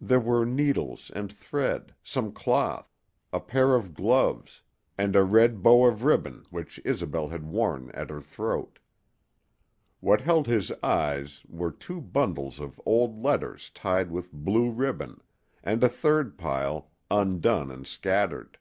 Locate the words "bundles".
12.00-12.58